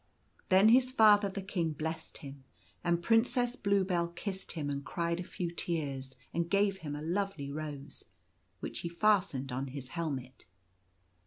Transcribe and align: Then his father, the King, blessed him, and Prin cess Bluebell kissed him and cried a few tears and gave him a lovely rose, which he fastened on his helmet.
Then 0.49 0.69
his 0.69 0.91
father, 0.91 1.29
the 1.29 1.43
King, 1.43 1.73
blessed 1.73 2.19
him, 2.25 2.43
and 2.83 3.03
Prin 3.03 3.23
cess 3.23 3.55
Bluebell 3.55 4.07
kissed 4.07 4.53
him 4.53 4.67
and 4.67 4.83
cried 4.83 5.19
a 5.19 5.23
few 5.23 5.51
tears 5.51 6.15
and 6.33 6.49
gave 6.49 6.77
him 6.77 6.95
a 6.95 7.03
lovely 7.03 7.51
rose, 7.51 8.05
which 8.61 8.79
he 8.79 8.89
fastened 8.89 9.51
on 9.51 9.67
his 9.67 9.89
helmet. 9.89 10.47